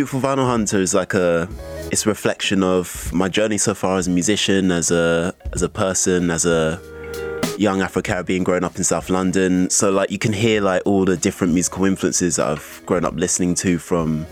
Beautiful 0.04 0.20
Vinyl 0.20 0.46
Hunter 0.46 0.82
is 0.82 0.94
like 0.94 1.13
a 1.13 1.48
it's 1.89 2.06
a 2.06 2.10
reflection 2.10 2.62
of 2.62 3.10
my 3.13 3.30
journey 3.30 3.58
so 3.58 3.74
far 3.74 3.98
as 3.98 4.06
a 4.06 4.10
musician, 4.10 4.70
as 4.70 4.92
a 4.92 5.34
as 5.54 5.62
a 5.62 5.70
person, 5.70 6.30
as 6.30 6.46
a 6.46 6.78
young 7.58 7.82
Afro 7.82 8.02
Caribbean 8.02 8.44
growing 8.44 8.66
up 8.66 8.76
in 8.76 8.84
South 8.84 9.10
London. 9.10 9.70
So 9.70 9.92
like 9.92 10.12
you 10.12 10.18
can 10.18 10.34
hear 10.34 10.60
like 10.60 10.82
all 10.86 11.06
the 11.06 11.16
different 11.16 11.54
musical 11.54 11.86
influences 11.86 12.36
that 12.36 12.48
I've 12.48 12.84
grown 12.86 13.06
up 13.06 13.13
listening 13.13 13.56
to 13.56 13.78
from 13.78 14.26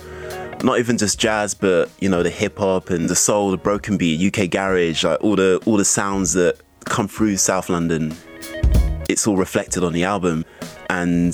not 0.61 0.77
even 0.77 0.97
just 0.97 1.17
jazz, 1.17 1.53
but 1.53 1.89
you 2.01 2.09
know, 2.09 2.21
the 2.21 2.29
hip 2.29 2.57
hop 2.57 2.89
and 2.89 3.09
the 3.09 3.15
soul, 3.15 3.51
the 3.51 3.57
broken 3.57 3.95
beat, 3.95 4.19
UK 4.21 4.49
garage, 4.49 5.05
like 5.05 5.23
all 5.23 5.37
the 5.37 5.61
all 5.65 5.77
the 5.77 5.85
sounds 5.85 6.33
that 6.33 6.59
come 6.83 7.07
through 7.07 7.37
South 7.37 7.69
London. 7.69 8.13
It's 9.07 9.25
all 9.25 9.37
reflected 9.37 9.85
on 9.85 9.93
the 9.93 10.03
album. 10.03 10.43
And 10.89 11.33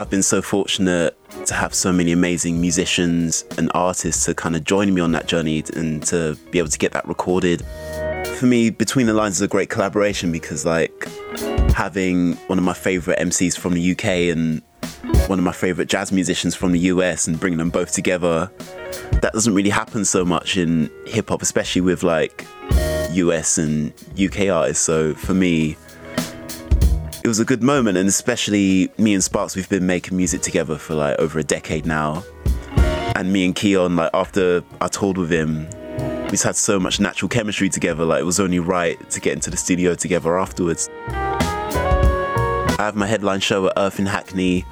I've 0.00 0.08
been 0.08 0.22
so 0.22 0.40
fortunate 0.40 1.18
to 1.46 1.54
have 1.54 1.74
so 1.74 1.92
many 1.92 2.12
amazing 2.12 2.60
musicians 2.60 3.44
and 3.58 3.68
artists 3.74 4.26
to 4.26 4.34
kind 4.34 4.54
of 4.54 4.62
join 4.62 4.94
me 4.94 5.00
on 5.00 5.10
that 5.10 5.26
journey 5.26 5.64
and 5.74 6.00
to 6.04 6.38
be 6.52 6.58
able 6.60 6.68
to 6.68 6.78
get 6.78 6.92
that 6.92 7.08
recorded. 7.08 7.64
For 8.36 8.46
me, 8.46 8.70
Between 8.70 9.06
the 9.06 9.12
Lines 9.12 9.34
is 9.34 9.42
a 9.42 9.48
great 9.48 9.70
collaboration 9.70 10.30
because, 10.30 10.64
like, 10.64 11.08
having 11.74 12.34
one 12.46 12.58
of 12.58 12.64
my 12.64 12.74
favorite 12.74 13.18
MCs 13.18 13.58
from 13.58 13.74
the 13.74 13.90
UK 13.90 14.04
and 14.30 14.62
one 15.26 15.40
of 15.40 15.44
my 15.44 15.50
favorite 15.50 15.88
jazz 15.88 16.12
musicians 16.12 16.54
from 16.54 16.70
the 16.70 16.80
US 16.80 17.26
and 17.26 17.40
bringing 17.40 17.58
them 17.58 17.70
both 17.70 17.92
together, 17.92 18.52
that 19.20 19.32
doesn't 19.32 19.52
really 19.52 19.70
happen 19.70 20.04
so 20.04 20.24
much 20.24 20.56
in 20.56 20.92
hip 21.06 21.28
hop, 21.28 21.42
especially 21.42 21.80
with 21.80 22.04
like 22.04 22.46
US 23.10 23.58
and 23.58 23.92
UK 24.16 24.48
artists. 24.48 24.84
So 24.84 25.14
for 25.14 25.34
me, 25.34 25.76
it 27.28 27.36
was 27.36 27.40
a 27.40 27.44
good 27.44 27.62
moment, 27.62 27.98
and 27.98 28.08
especially 28.08 28.90
me 28.96 29.12
and 29.12 29.22
Sparks, 29.22 29.54
we've 29.54 29.68
been 29.68 29.84
making 29.84 30.16
music 30.16 30.40
together 30.40 30.78
for 30.78 30.94
like 30.94 31.18
over 31.18 31.38
a 31.38 31.44
decade 31.44 31.84
now. 31.84 32.24
And 33.16 33.30
me 33.30 33.44
and 33.44 33.54
Keyon, 33.54 33.98
like 33.98 34.08
after 34.14 34.64
I 34.80 34.88
toured 34.88 35.18
with 35.18 35.30
him, 35.30 35.68
we 36.24 36.30
just 36.30 36.44
had 36.44 36.56
so 36.56 36.80
much 36.80 37.00
natural 37.00 37.28
chemistry 37.28 37.68
together. 37.68 38.06
Like 38.06 38.20
it 38.20 38.24
was 38.24 38.40
only 38.40 38.60
right 38.60 38.98
to 39.10 39.20
get 39.20 39.34
into 39.34 39.50
the 39.50 39.58
studio 39.58 39.94
together 39.94 40.38
afterwards. 40.38 40.88
I 41.08 42.76
have 42.78 42.96
my 42.96 43.06
headline 43.06 43.40
show 43.40 43.66
at 43.66 43.74
Earth 43.76 43.98
in 43.98 44.06
Hackney 44.06 44.64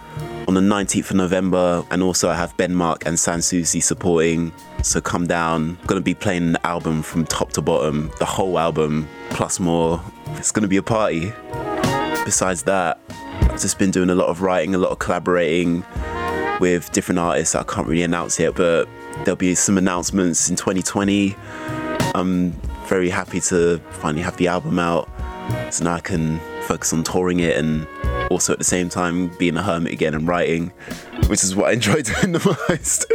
on 0.49 0.55
the 0.55 0.63
19th 0.63 1.11
of 1.11 1.17
November, 1.17 1.85
and 1.91 2.03
also 2.03 2.31
I 2.31 2.37
have 2.37 2.57
Ben 2.57 2.75
Mark 2.75 3.05
and 3.05 3.19
Sansusi 3.19 3.83
supporting. 3.83 4.51
So 4.83 5.03
come 5.03 5.27
down. 5.27 5.77
gonna 5.87 6.01
be 6.01 6.15
playing 6.15 6.53
the 6.53 6.67
album 6.67 7.03
from 7.03 7.27
top 7.27 7.53
to 7.53 7.61
bottom, 7.61 8.11
the 8.19 8.25
whole 8.25 8.59
album 8.59 9.07
plus 9.29 9.61
more. 9.61 10.01
It's 10.37 10.53
gonna 10.53 10.69
be 10.69 10.79
a 10.79 10.83
party. 10.83 11.35
Besides 12.27 12.65
that, 12.65 13.01
I've 13.43 13.61
just 13.61 13.79
been 13.79 13.93
doing 13.93 14.11
a 14.11 14.15
lot 14.17 14.27
of 14.27 14.43
writing, 14.43 14.75
a 14.75 14.79
lot 14.79 14.91
of 14.91 14.99
collaborating 14.99 15.85
with 16.59 16.91
different 16.91 17.21
artists 17.21 17.55
I 17.55 17.63
can't 17.63 17.87
really 17.87 18.03
announce 18.03 18.41
yet, 18.41 18.57
but 18.57 18.89
there'll 19.19 19.37
be 19.37 19.55
some 19.55 19.79
announcements 19.79 20.51
in 20.51 20.57
2020. 20.57 21.37
I'm 22.17 22.51
very 22.89 23.11
happy 23.11 23.41
to 23.43 23.79
finally 23.91 24.23
have 24.25 24.37
the 24.39 24.49
album 24.49 24.81
out, 24.81 25.09
so 25.71 25.85
now 25.85 25.95
I 25.95 26.01
can 26.01 26.41
focus 26.63 26.93
on 26.93 27.05
touring 27.05 27.39
it 27.39 27.57
and 27.57 27.87
also 28.29 28.53
at 28.53 28.59
the 28.59 28.65
same 28.65 28.89
time 28.89 29.29
being 29.39 29.57
a 29.57 29.63
hermit 29.63 29.93
again 29.93 30.13
and 30.13 30.27
writing, 30.27 30.73
which 31.29 31.45
is 31.45 31.55
what 31.55 31.69
I 31.69 31.73
enjoy 31.75 32.03
doing 32.03 32.33
the 32.33 32.41
most. 32.69 33.07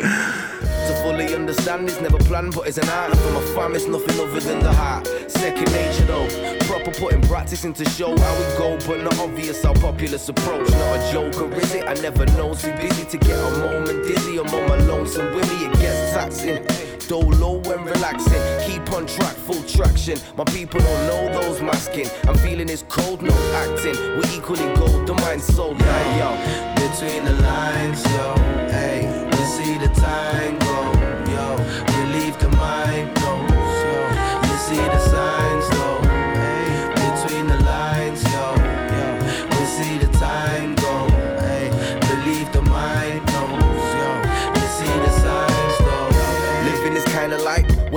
Fully 1.12 1.36
understand 1.36 1.90
is 1.90 2.00
never 2.00 2.18
planned, 2.20 2.56
but 2.56 2.70
it's 2.70 2.78
an 2.78 2.88
art. 2.88 3.14
For 3.18 3.32
my 3.34 3.42
fam, 3.54 3.76
it's 3.76 3.86
nothing 3.86 4.18
other 4.18 4.40
than 4.40 4.60
the 4.60 4.72
heart. 4.72 5.06
Second 5.28 5.70
nature 5.74 6.06
though, 6.06 6.26
proper 6.68 6.92
putting 6.92 7.22
practice 7.24 7.66
into 7.66 7.84
show 7.90 8.18
how 8.18 8.34
we 8.40 8.46
go, 8.58 8.78
but 8.88 9.04
not 9.04 9.20
obvious 9.20 9.62
how 9.62 9.74
populous 9.74 10.30
approach. 10.30 10.70
Not 10.72 11.00
a 11.00 11.12
joke, 11.12 11.42
or 11.42 11.54
is 11.54 11.76
it? 11.76 11.84
I 11.86 11.96
never 11.96 12.26
know. 12.38 12.54
Too 12.54 12.72
busy 12.78 13.04
to 13.04 13.18
get 13.18 13.38
a 13.38 13.58
moment 13.60 14.08
dizzy. 14.08 14.40
I'm 14.40 14.48
on 14.56 14.70
my 14.70 14.78
lonesome 14.88 15.36
with 15.36 15.50
me, 15.52 15.66
it 15.66 15.74
gets 15.82 16.14
taxing. 16.14 16.66
Dolo 17.10 17.58
when 17.68 17.84
relaxing, 17.84 18.42
keep 18.66 18.90
on 18.94 19.06
track, 19.06 19.36
full 19.36 19.62
traction. 19.64 20.18
My 20.38 20.46
people 20.46 20.80
don't 20.80 21.08
know 21.08 21.42
those 21.42 21.62
masking. 21.62 22.08
I'm 22.24 22.38
feeling 22.38 22.70
it's 22.70 22.86
cold, 22.88 23.22
no 23.22 23.36
acting. 23.66 23.98
We're 24.16 24.32
equally 24.34 24.74
gold, 24.76 25.08
the 25.08 25.16
mind 25.16 25.42
sold 25.42 25.78
night, 25.78 26.18
yo. 26.20 26.30
Between 26.76 27.26
the 27.26 27.34
lines, 27.42 28.02
yo. 28.06 28.34
Hey, 28.72 29.28
we 29.30 29.44
see 29.44 29.78
the 29.78 29.92
time 29.94 30.58
go, 30.60 30.94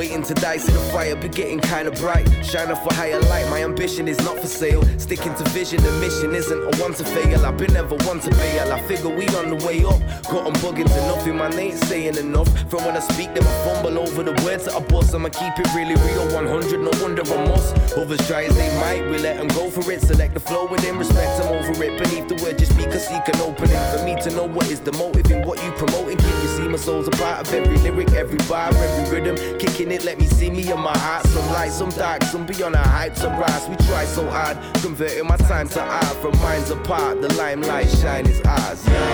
waiting 0.05 0.23
to 0.23 0.35
die, 0.35 0.59
see 0.59 0.73
the 0.73 0.79
fire 0.93 1.17
be 1.17 1.29
getting 1.29 1.59
kinda 1.59 1.91
bright. 1.93 2.27
Shining 2.45 2.77
for 2.77 2.93
higher 2.93 3.21
light, 3.33 3.49
my 3.49 3.65
ambition 3.65 4.07
is 4.07 4.19
not 4.19 4.39
for 4.39 4.47
sale. 4.47 4.83
Sticking 4.99 5.35
to 5.35 5.45
vision, 5.59 5.83
the 5.83 5.93
mission 6.05 6.35
isn't 6.35 6.63
a 6.71 6.83
one 6.83 6.93
to 6.95 7.05
fail. 7.05 7.47
I've 7.47 7.57
been 7.57 7.73
never 7.73 7.97
one 8.11 8.21
to 8.21 8.31
fail. 8.35 8.73
I 8.73 8.81
figure 8.83 9.09
we 9.09 9.27
on 9.41 9.49
the 9.55 9.59
way 9.67 9.79
up. 9.93 10.01
Got 10.33 10.47
'em 10.49 10.57
bugging 10.65 10.91
to 10.95 11.01
nothing, 11.13 11.37
man 11.39 11.59
ain't 11.59 11.83
saying 11.89 12.19
enough. 12.19 12.51
From 12.71 12.85
when 12.85 12.97
I 12.97 13.01
speak, 13.13 13.35
them 13.35 13.47
I 13.53 13.55
fumble 13.65 13.99
over 13.99 14.23
the 14.23 14.37
words 14.45 14.65
that 14.67 14.75
I 14.81 14.81
bust. 14.81 15.15
I'ma 15.15 15.31
keep 15.31 15.55
it 15.63 15.69
really 15.75 15.97
real, 16.07 16.27
100, 16.35 16.81
no 16.89 16.93
wonder 17.03 17.23
I 17.37 17.39
must. 17.49 17.71
Others 17.97 18.27
try 18.29 18.43
as 18.45 18.55
they 18.57 18.71
might, 18.85 19.03
we 19.11 19.17
let 19.19 19.37
'em 19.41 19.49
go 19.49 19.71
for 19.71 19.85
it. 19.91 20.01
Select 20.03 20.35
the 20.35 20.41
flow 20.41 20.67
within 20.67 20.99
respect, 20.99 21.33
I'm 21.41 21.49
over 21.57 21.83
it. 21.87 21.93
Beneath 22.03 22.29
the 22.29 22.37
word, 22.43 22.59
just 22.59 22.73
speak 22.73 22.91
a 22.99 23.01
seek 23.01 23.27
an 23.33 23.41
opening. 23.41 23.81
For 23.93 24.03
me 24.05 24.15
to 24.25 24.31
know 24.37 24.47
what 24.57 24.67
is 24.75 24.81
the 24.81 24.93
motive 24.93 25.31
in 25.31 25.41
what 25.47 25.57
you 25.65 25.71
promoting. 25.83 26.19
Can 26.19 26.37
you 26.43 26.49
see 26.57 26.69
my 26.69 26.77
soul's 26.77 27.09
a 27.09 27.15
part 27.23 27.41
of 27.41 27.55
every 27.55 27.79
lyric, 27.79 28.13
every 28.13 28.41
bar, 28.51 28.69
every 28.69 29.05
rhythm? 29.13 29.37
Kicking 29.59 29.91
it, 29.95 30.05
let 30.05 30.19
me 30.19 30.27
see 30.27 30.51
me 30.51 30.71
in 30.71 30.81
my 30.81 30.97
heart. 30.99 31.27
Some 31.27 31.47
light, 31.53 31.73
some 31.73 31.91
dark, 31.91 32.23
some 32.25 32.45
beyond 32.45 32.75
a 32.75 32.79
hype, 32.79 33.17
some 33.17 33.39
rise. 33.39 33.69
We 33.69 33.77
try 33.87 34.05
so 34.05 34.29
hard, 34.29 34.59
converting 34.83 35.27
my 35.27 35.37
time 35.37 35.69
to 35.69 35.83
art. 35.83 36.17
From 36.23 36.37
minds 36.39 36.71
apart, 36.71 37.21
the 37.21 37.33
limelight 37.35 37.89
shine 37.89 38.27
is 38.27 38.41
ours, 38.43 38.87
yo. 38.87 39.05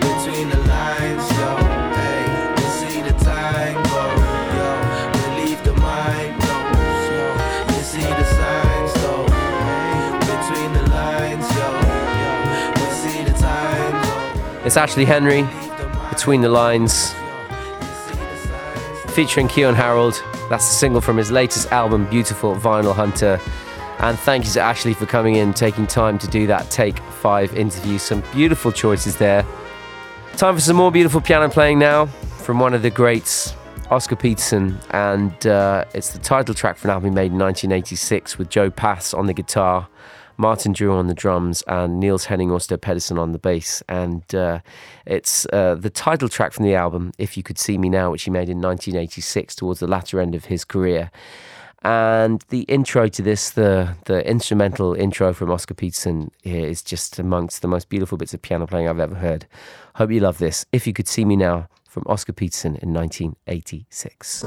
Between 0.00 0.48
the 0.50 0.58
lines, 0.68 1.26
yo. 1.38 1.50
Hey, 1.98 2.54
we 2.56 2.62
see 2.78 3.00
the 3.02 3.14
time 3.24 3.82
go, 3.94 4.04
yo. 4.56 4.68
Relieve 5.24 5.62
the 5.64 5.74
mind 5.80 6.34
yo. 6.44 6.56
You 7.74 7.82
see 7.82 8.10
the 8.20 8.26
signs, 8.38 8.92
though. 9.02 9.26
Hey, 9.66 10.18
between 10.32 10.70
the 10.78 10.84
lines, 10.90 11.48
yo. 11.56 11.68
yo. 12.22 12.32
We 12.76 12.86
see 13.00 13.24
the 13.24 13.34
time 13.38 13.94
go. 14.04 14.66
It's 14.66 14.76
Ashley 14.76 15.04
Henry, 15.04 15.46
Between 16.10 16.40
the 16.42 16.48
Lines, 16.48 17.14
featuring 19.12 19.46
Keyon 19.46 19.74
Harrold. 19.74 20.22
That's 20.48 20.66
the 20.68 20.74
single 20.74 21.02
from 21.02 21.18
his 21.18 21.30
latest 21.30 21.70
album, 21.70 22.08
Beautiful 22.08 22.56
Vinyl 22.56 22.94
Hunter. 22.94 23.38
And 23.98 24.18
thank 24.18 24.46
you 24.46 24.50
to 24.52 24.60
Ashley 24.60 24.94
for 24.94 25.04
coming 25.04 25.34
in, 25.34 25.52
taking 25.52 25.86
time 25.86 26.18
to 26.18 26.26
do 26.26 26.46
that 26.46 26.70
Take 26.70 26.98
5 26.98 27.54
interview. 27.54 27.98
Some 27.98 28.22
beautiful 28.32 28.72
choices 28.72 29.16
there. 29.16 29.44
Time 30.36 30.54
for 30.54 30.62
some 30.62 30.76
more 30.76 30.90
beautiful 30.90 31.20
piano 31.20 31.50
playing 31.50 31.78
now 31.78 32.06
from 32.06 32.58
one 32.58 32.72
of 32.72 32.80
the 32.80 32.90
greats, 32.90 33.54
Oscar 33.90 34.16
Peterson. 34.16 34.78
And 34.90 35.46
uh, 35.46 35.84
it's 35.92 36.10
the 36.10 36.18
title 36.18 36.54
track 36.54 36.78
for 36.78 36.88
an 36.88 36.92
album 36.92 37.12
made 37.12 37.32
in 37.32 37.38
1986 37.38 38.38
with 38.38 38.48
Joe 38.48 38.70
Pass 38.70 39.12
on 39.12 39.26
the 39.26 39.34
guitar. 39.34 39.88
Martin 40.36 40.72
Drew 40.72 40.92
on 40.92 41.06
the 41.06 41.14
drums 41.14 41.62
and 41.66 42.00
Niels 42.00 42.26
Henning 42.26 42.48
Orsted 42.48 42.80
Pedersen 42.80 43.18
on 43.18 43.32
the 43.32 43.38
bass. 43.38 43.82
And 43.88 44.34
uh, 44.34 44.60
it's 45.06 45.46
uh, 45.52 45.74
the 45.74 45.90
title 45.90 46.28
track 46.28 46.52
from 46.52 46.64
the 46.64 46.74
album, 46.74 47.12
If 47.18 47.36
You 47.36 47.42
Could 47.42 47.58
See 47.58 47.78
Me 47.78 47.88
Now, 47.88 48.10
which 48.10 48.24
he 48.24 48.30
made 48.30 48.48
in 48.48 48.60
1986 48.60 49.54
towards 49.54 49.80
the 49.80 49.86
latter 49.86 50.20
end 50.20 50.34
of 50.34 50.46
his 50.46 50.64
career. 50.64 51.10
And 51.84 52.44
the 52.48 52.62
intro 52.62 53.08
to 53.08 53.22
this, 53.22 53.50
the 53.50 53.96
the 54.04 54.24
instrumental 54.28 54.94
intro 54.94 55.32
from 55.32 55.50
Oscar 55.50 55.74
Peterson 55.74 56.30
here 56.42 56.64
is 56.64 56.80
just 56.80 57.18
amongst 57.18 57.60
the 57.60 57.68
most 57.68 57.88
beautiful 57.88 58.16
bits 58.16 58.32
of 58.32 58.40
piano 58.40 58.68
playing 58.68 58.88
I've 58.88 59.00
ever 59.00 59.16
heard. 59.16 59.46
Hope 59.96 60.12
you 60.12 60.20
love 60.20 60.38
this. 60.38 60.64
If 60.70 60.86
You 60.86 60.92
Could 60.92 61.08
See 61.08 61.24
Me 61.24 61.34
Now 61.34 61.68
from 61.88 62.04
Oscar 62.06 62.32
Peterson 62.32 62.76
in 62.76 62.94
1986. 62.94 64.44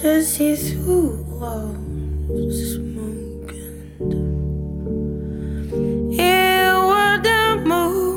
to 0.00 0.22
see 0.22 0.54
through 0.54 1.26
all 1.40 1.74
smoke 2.52 3.50
and 5.72 6.12
it 6.14 6.72
wouldn't 6.88 7.66
move. 7.66 8.14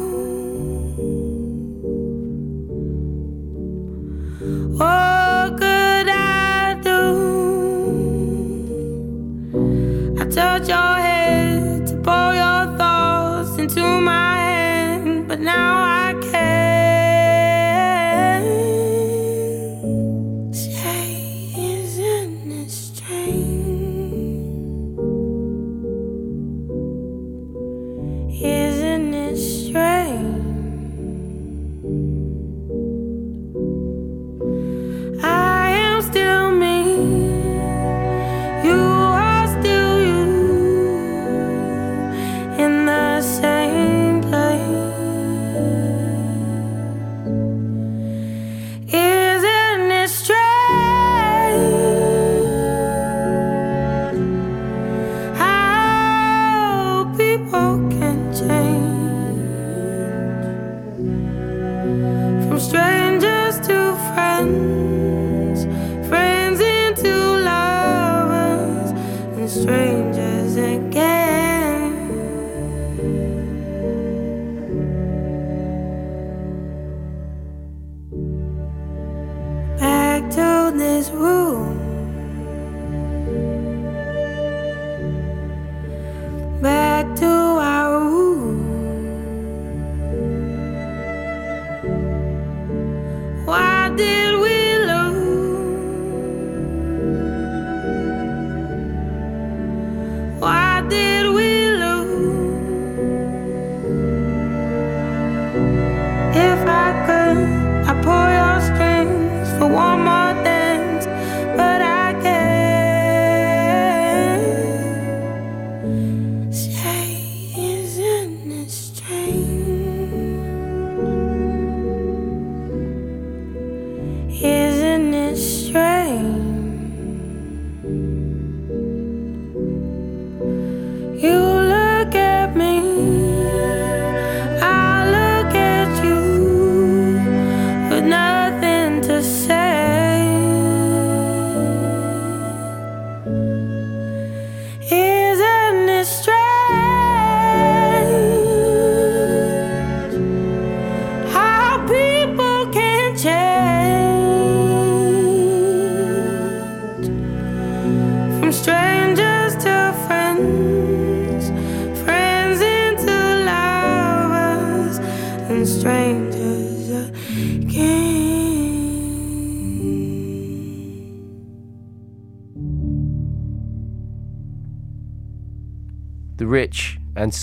What 4.80 5.58
could 5.58 6.10
I 6.10 6.80
do? 6.84 6.99
I. 10.70 10.91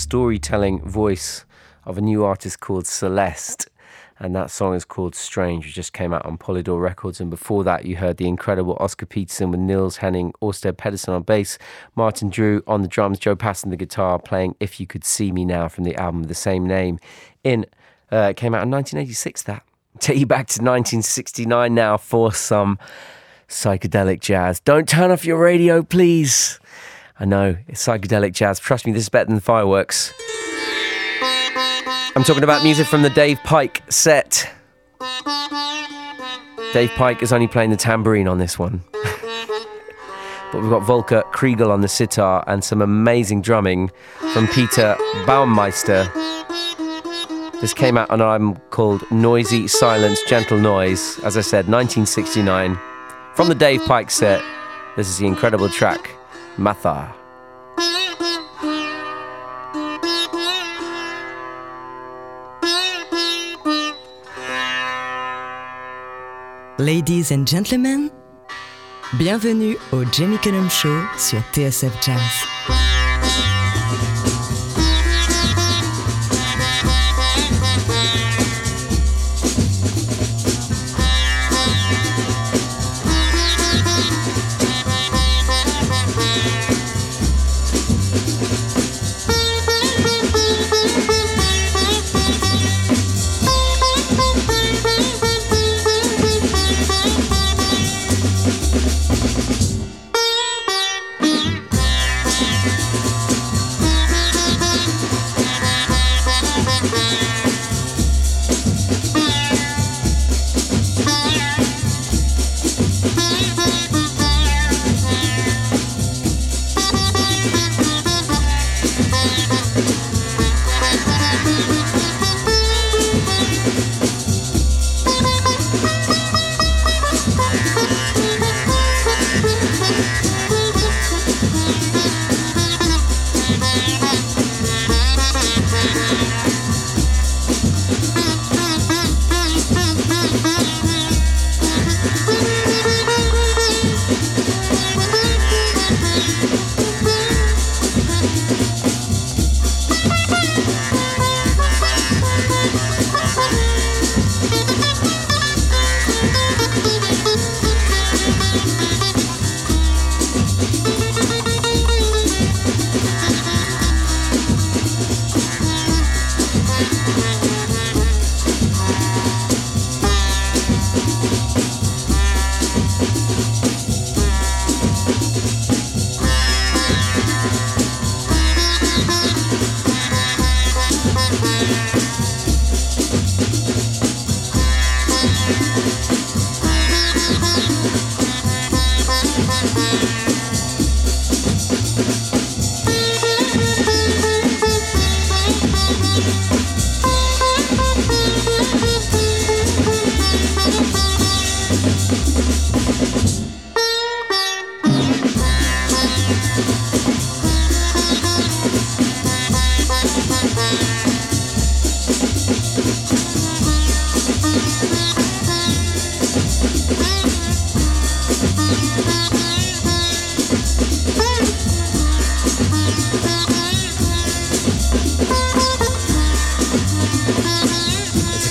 storytelling 0.08 0.80
voice 0.88 1.44
of 1.84 1.98
a 1.98 2.00
new 2.00 2.24
artist 2.24 2.60
called 2.60 2.86
Celeste. 2.86 3.68
And 4.18 4.34
that 4.34 4.50
song 4.50 4.74
is 4.74 4.86
called 4.86 5.14
Strange, 5.14 5.66
which 5.66 5.74
just 5.74 5.92
came 5.92 6.14
out 6.14 6.24
on 6.24 6.38
Polydor 6.38 6.80
Records. 6.80 7.20
And 7.20 7.28
before 7.28 7.62
that, 7.64 7.84
you 7.84 7.96
heard 7.96 8.16
the 8.16 8.26
incredible 8.26 8.78
Oscar 8.80 9.04
Peterson 9.04 9.50
with 9.50 9.60
Niels-Henning, 9.60 10.32
Orsted 10.40 10.78
Pedersen 10.78 11.12
on 11.12 11.24
bass, 11.24 11.58
Martin 11.94 12.30
Drew 12.30 12.62
on 12.66 12.80
the 12.80 12.88
drums, 12.88 13.18
Joe 13.18 13.36
Pass 13.36 13.62
on 13.64 13.70
the 13.70 13.76
guitar, 13.76 14.18
playing 14.18 14.56
If 14.60 14.80
You 14.80 14.86
Could 14.86 15.04
See 15.04 15.30
Me 15.30 15.44
Now 15.44 15.68
from 15.68 15.84
the 15.84 15.94
album 15.96 16.22
of 16.22 16.28
the 16.28 16.34
same 16.34 16.66
name. 16.66 16.98
In 17.44 17.66
uh, 18.10 18.32
came 18.34 18.54
out 18.54 18.62
in 18.62 18.70
1986. 18.70 19.42
That 19.42 19.62
take 20.00 20.16
you 20.16 20.26
back 20.26 20.46
to 20.46 20.62
1969 20.62 21.74
now 21.74 21.98
for 21.98 22.32
some 22.32 22.78
psychedelic 23.46 24.20
jazz. 24.20 24.58
Don't 24.60 24.88
turn 24.88 25.10
off 25.10 25.26
your 25.26 25.38
radio, 25.38 25.82
please. 25.82 26.58
I 27.20 27.24
know 27.24 27.56
it's 27.66 27.84
psychedelic 27.84 28.32
jazz. 28.32 28.60
Trust 28.60 28.86
me, 28.86 28.92
this 28.92 29.02
is 29.02 29.08
better 29.08 29.28
than 29.28 29.40
fireworks. 29.40 30.12
I'm 32.14 32.24
talking 32.24 32.44
about 32.44 32.62
music 32.62 32.86
from 32.86 33.02
the 33.02 33.10
Dave 33.10 33.38
Pike 33.44 33.82
set. 33.88 34.48
Dave 36.72 36.90
Pike 36.90 37.22
is 37.22 37.32
only 37.32 37.48
playing 37.48 37.70
the 37.70 37.76
tambourine 37.76 38.28
on 38.28 38.38
this 38.38 38.58
one. 38.58 38.82
but 40.52 40.60
we've 40.60 40.70
got 40.70 40.80
Volker 40.80 41.22
Kriegel 41.32 41.70
on 41.70 41.80
the 41.80 41.88
sitar 41.88 42.44
and 42.46 42.62
some 42.62 42.82
amazing 42.82 43.42
drumming 43.42 43.90
from 44.32 44.46
Peter 44.48 44.96
Baumeister. 45.24 46.12
This 47.60 47.74
came 47.74 47.98
out 47.98 48.10
on 48.10 48.20
an 48.20 48.26
album 48.26 48.56
called 48.70 49.02
Noisy 49.10 49.66
Silence, 49.66 50.22
Gentle 50.24 50.58
Noise, 50.58 51.18
as 51.24 51.36
I 51.36 51.40
said, 51.40 51.66
1969. 51.66 52.78
From 53.34 53.48
the 53.48 53.54
Dave 53.54 53.84
Pike 53.86 54.10
set, 54.10 54.42
this 54.96 55.08
is 55.08 55.18
the 55.18 55.26
incredible 55.26 55.68
track, 55.68 56.10
Matha. 56.58 57.14
Ladies 66.78 67.30
and 67.30 67.46
gentlemen, 67.46 68.10
bienvenue 69.14 69.76
au 69.92 70.04
Jamie 70.12 70.38
Cullum 70.38 70.68
Show 70.68 71.00
sur 71.16 71.38
TSF 71.52 71.92
Jazz. 72.04 72.57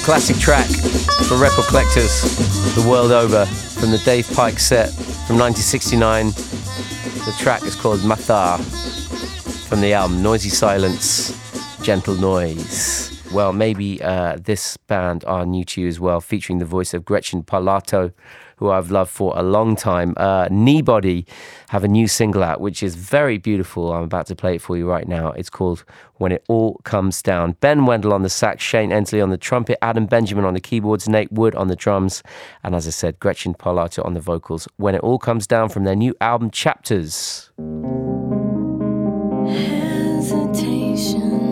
Classic 0.08 0.38
track 0.38 0.66
for 1.28 1.36
record 1.36 1.66
collectors 1.66 2.22
the 2.76 2.90
world 2.90 3.12
over 3.12 3.46
from 3.46 3.92
the 3.92 3.98
Dave 4.06 4.26
Pike 4.34 4.58
set 4.58 4.88
from 5.28 5.38
1969. 5.38 6.28
The 6.28 7.36
track 7.38 7.64
is 7.64 7.76
called 7.76 8.00
Mathar 8.00 8.58
from 9.68 9.82
the 9.82 9.92
album 9.92 10.24
Noisy 10.24 10.48
Silence, 10.48 11.38
Gentle 11.84 12.16
Noise. 12.16 13.22
Well, 13.34 13.52
maybe 13.52 14.02
uh, 14.02 14.38
this 14.40 14.78
band 14.78 15.26
are 15.26 15.46
new 15.46 15.66
to 15.66 15.82
you 15.82 15.90
as 15.90 16.00
well, 16.00 16.22
featuring 16.22 16.60
the 16.60 16.66
voice 16.66 16.94
of 16.94 17.04
Gretchen 17.04 17.44
Parlato, 17.44 18.14
who 18.58 18.70
I've 18.70 18.92
loved 18.92 19.12
for 19.12 19.34
a 19.38 19.44
long 19.44 19.76
time. 19.76 20.14
Uh, 20.18 20.48
Kneebody 20.50 21.26
have 21.70 21.84
a 21.84 21.88
new 21.88 22.08
single 22.08 22.44
out, 22.44 22.60
which 22.60 22.84
is 22.84 22.96
very 22.96 23.38
beautiful. 23.38 23.94
I'm 23.94 24.04
about 24.04 24.28
to 24.28 24.36
play 24.36 24.56
it 24.56 24.62
for 24.62 24.78
you 24.78 24.90
right 24.90 25.08
now. 25.08 25.32
It's 25.32 25.50
called 25.50 25.84
When 26.16 26.32
It 26.32 26.44
All 26.48 26.76
Comes 26.84 27.22
Down. 27.22 27.54
Ben 27.60 27.86
Wendel 27.86 28.14
on 28.14 28.24
the 28.24 28.30
sax, 28.30 28.64
Shane 28.64 28.90
Endsley 28.90 29.24
on 29.24 29.30
the 29.30 29.38
trumpet, 29.38 29.78
Adam 29.82 30.06
Benjamin 30.06 30.46
on 30.46 30.54
the 30.54 30.60
keyboards, 30.60 31.08
Nate 31.08 31.32
Wood 31.32 31.56
on 31.56 31.68
the 31.68 31.76
drums, 31.76 32.24
and 32.64 32.76
as 32.76 32.88
I 32.88 32.92
said, 32.92 33.20
Gretchen 33.20 33.54
Parlato 33.54 34.06
on 34.06 34.14
the 34.14 34.20
vocals. 34.20 34.68
When 34.78 34.96
It 34.96 35.02
All 35.02 35.20
Comes 35.20 35.48
Down 35.48 35.70
from 35.70 35.84
their 35.84 35.96
new 35.96 36.16
album, 36.20 36.52
Chapters. 36.52 37.52
Hesitation's 39.48 41.47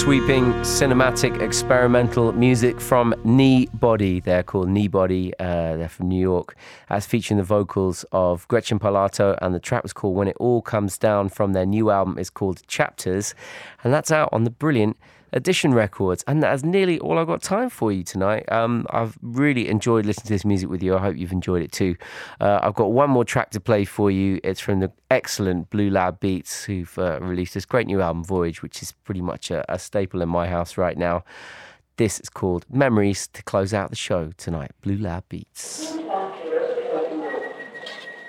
sweeping 0.00 0.44
cinematic 0.62 1.42
experimental 1.42 2.32
music 2.32 2.80
from 2.80 3.12
Kneebody. 3.22 4.24
They're 4.24 4.42
called 4.42 4.68
Kneebody. 4.68 5.32
Uh, 5.38 5.76
they're 5.76 5.90
from 5.90 6.08
New 6.08 6.18
York. 6.18 6.56
That's 6.88 7.04
featuring 7.04 7.36
the 7.36 7.44
vocals 7.44 8.06
of 8.10 8.48
Gretchen 8.48 8.78
Parlato, 8.78 9.36
and 9.42 9.54
the 9.54 9.60
track 9.60 9.82
was 9.82 9.92
called 9.92 10.16
When 10.16 10.26
It 10.26 10.38
All 10.40 10.62
Comes 10.62 10.96
Down 10.96 11.28
from 11.28 11.52
their 11.52 11.66
new 11.66 11.90
album 11.90 12.18
is 12.18 12.30
called 12.30 12.66
Chapters, 12.66 13.34
and 13.84 13.92
that's 13.92 14.10
out 14.10 14.30
on 14.32 14.44
the 14.44 14.50
brilliant 14.50 14.96
Edition 15.32 15.74
Records. 15.74 16.24
And 16.26 16.42
that's 16.42 16.62
nearly 16.62 16.98
all 16.98 17.18
I've 17.18 17.26
got 17.26 17.42
time 17.42 17.70
for 17.70 17.92
you 17.92 18.02
tonight. 18.02 18.50
Um, 18.50 18.86
I've 18.90 19.18
really 19.22 19.68
enjoyed 19.68 20.06
listening 20.06 20.26
to 20.26 20.32
this 20.32 20.44
music 20.44 20.68
with 20.68 20.82
you. 20.82 20.96
I 20.96 21.00
hope 21.00 21.16
you've 21.16 21.32
enjoyed 21.32 21.62
it 21.62 21.72
too. 21.72 21.96
Uh, 22.40 22.60
I've 22.62 22.74
got 22.74 22.92
one 22.92 23.10
more 23.10 23.24
track 23.24 23.50
to 23.50 23.60
play 23.60 23.84
for 23.84 24.10
you. 24.10 24.40
It's 24.42 24.60
from 24.60 24.80
the 24.80 24.92
excellent 25.10 25.70
Blue 25.70 25.90
Lab 25.90 26.20
Beats, 26.20 26.64
who've 26.64 26.98
uh, 26.98 27.20
released 27.20 27.54
this 27.54 27.64
great 27.64 27.86
new 27.86 28.00
album, 28.00 28.24
Voyage, 28.24 28.62
which 28.62 28.82
is 28.82 28.92
pretty 28.92 29.22
much 29.22 29.50
a, 29.50 29.64
a 29.72 29.78
staple 29.78 30.22
in 30.22 30.28
my 30.28 30.48
house 30.48 30.76
right 30.76 30.96
now. 30.96 31.24
This 31.96 32.18
is 32.20 32.30
called 32.30 32.64
Memories 32.70 33.28
to 33.28 33.42
close 33.42 33.74
out 33.74 33.90
the 33.90 33.96
show 33.96 34.32
tonight. 34.36 34.70
Blue 34.82 34.96
Lab 34.96 35.24
Beats. 35.28 35.92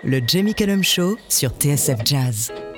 Le 0.04 0.20
Jamie 0.20 0.54
Cullum 0.54 0.82
Show 0.82 1.18
sur 1.30 1.50
TSF 1.52 2.04
Jazz. 2.04 2.71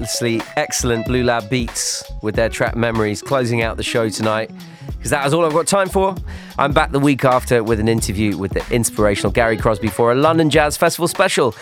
Effortlessly 0.00 0.40
excellent 0.56 1.06
Blue 1.06 1.22
Lab 1.22 1.50
beats 1.50 2.02
with 2.22 2.34
their 2.34 2.48
track 2.48 2.74
Memories 2.74 3.20
closing 3.22 3.62
out 3.62 3.76
the 3.76 3.82
show 3.82 4.08
tonight. 4.08 4.50
Because 4.96 5.10
that 5.10 5.26
is 5.26 5.34
all 5.34 5.44
I've 5.44 5.52
got 5.52 5.66
time 5.66 5.88
for. 5.88 6.14
I'm 6.58 6.72
back 6.72 6.90
the 6.90 6.98
week 6.98 7.24
after 7.24 7.62
with 7.62 7.80
an 7.80 7.88
interview 7.88 8.36
with 8.36 8.52
the 8.52 8.64
inspirational 8.74 9.30
Gary 9.32 9.56
Crosby 9.56 9.88
for 9.88 10.12
a 10.12 10.14
London 10.14 10.48
Jazz 10.48 10.76
Festival 10.76 11.08
special. 11.08 11.52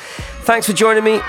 Thanks 0.45 0.67
for 0.67 0.73
joining 0.73 1.05
me. 1.05 1.21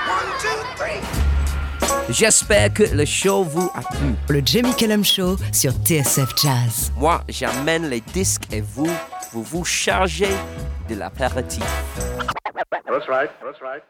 J'espère 2.10 2.74
que 2.74 2.84
le 2.94 3.04
show 3.04 3.44
vous 3.44 3.70
a 3.74 3.82
plu. 3.82 4.14
Le 4.28 4.42
Jamie 4.44 4.74
Cullum 4.74 5.04
Show 5.04 5.36
sur 5.52 5.72
TSF 5.72 6.34
Jazz. 6.36 6.92
Moi, 6.96 7.20
j'amène 7.28 7.88
les 7.88 8.00
disques 8.00 8.52
et 8.52 8.60
vous, 8.60 8.90
vous 9.32 9.42
vous 9.42 9.64
chargez 9.64 10.34
de 10.88 10.96
l'apéritif. 10.96 11.64
That's. 12.70 12.84
That's 12.86 13.08
right. 13.08 13.30
That's 13.42 13.60
right. 13.62 13.82